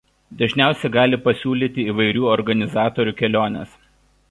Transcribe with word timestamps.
Dažniausiai 0.37 0.89
gali 0.95 1.19
pasiūlyti 1.27 1.85
įvairių 1.93 2.25
organizatorių 2.37 3.17
keliones. 3.23 3.79